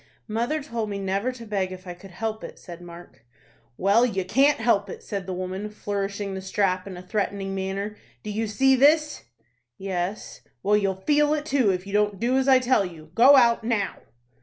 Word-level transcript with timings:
"Mother 0.27 0.63
told 0.63 0.89
me 0.89 0.97
never 0.97 1.31
to 1.31 1.45
beg 1.45 1.71
if 1.71 1.85
I 1.85 1.93
could 1.93 2.09
help 2.09 2.43
it," 2.43 2.57
said 2.57 2.81
Mark. 2.81 3.23
"Well, 3.77 4.03
you 4.03 4.25
can't 4.25 4.57
help 4.57 4.89
it," 4.89 5.03
said 5.03 5.27
the 5.27 5.33
woman, 5.35 5.69
flourishing 5.69 6.33
the 6.33 6.41
strap 6.41 6.87
in 6.87 6.97
a 6.97 7.03
threatening 7.03 7.53
manner. 7.53 7.95
"Do 8.23 8.31
you 8.31 8.47
see 8.47 8.75
this?" 8.75 9.25
"Yes." 9.77 10.41
"Well, 10.63 10.75
you'll 10.75 11.03
feel 11.05 11.35
it 11.35 11.45
too, 11.45 11.69
if 11.69 11.85
you 11.85 11.93
don't 11.93 12.19
do 12.19 12.35
as 12.37 12.47
I 12.47 12.57
tell 12.57 12.83
you. 12.83 13.11
Go 13.13 13.35
out 13.35 13.63
now." 13.63 13.97